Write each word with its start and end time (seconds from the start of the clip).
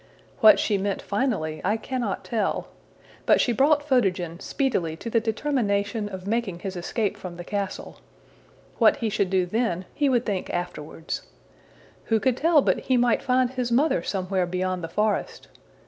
What 0.39 0.57
she 0.57 0.79
meant 0.79 0.99
finally 0.99 1.61
I 1.63 1.77
cannot 1.77 2.23
tell, 2.25 2.69
but 3.27 3.39
she 3.39 3.51
brought 3.53 3.87
Photogen 3.87 4.39
speedily 4.39 4.95
to 4.95 5.11
the 5.11 5.19
determination 5.19 6.09
of 6.09 6.25
making 6.25 6.61
his 6.61 6.75
escape 6.75 7.15
from 7.17 7.35
the 7.37 7.43
castle: 7.43 7.97
what 8.79 8.97
he 8.97 9.09
should 9.09 9.29
do 9.29 9.45
then 9.45 9.85
he 9.93 10.09
would 10.09 10.25
think 10.25 10.49
afterwards. 10.49 11.21
Who 12.05 12.19
could 12.19 12.35
tell 12.37 12.63
but 12.63 12.79
he 12.79 12.97
might 12.97 13.21
find 13.21 13.51
his 13.51 13.71
mother 13.71 14.01
somewhere 14.01 14.47
beyond 14.47 14.83
the 14.83 14.87
forest! 14.89 15.49